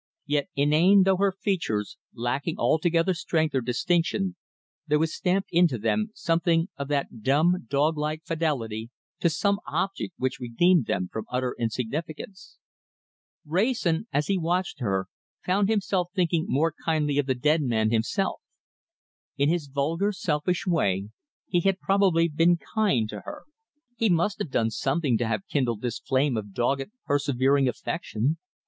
[0.25, 4.35] Yet inane though her features, lacking altogether strength or distinction,
[4.87, 10.15] there was stamped into them something of that dumb, dog like fidelity to some object
[10.17, 12.57] which redeemed them from utter insignificance.
[13.45, 15.05] Wrayson, as he watched her,
[15.45, 18.41] found himself thinking more kindly of the dead man himself.
[19.37, 21.09] In his vulgar, selfish way,
[21.45, 23.43] he had probably been kind to her:
[23.95, 28.39] he must have done something to have kindled this flame of dogged, persevering affection.